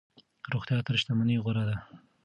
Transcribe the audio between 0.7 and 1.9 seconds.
تر شتمنۍ غوره ده.